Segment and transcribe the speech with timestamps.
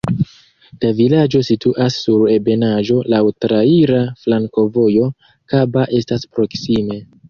[0.85, 5.15] La vilaĝo situas sur ebenaĵo, laŭ traira flankovojo,
[5.55, 7.05] Kaba estas proksime.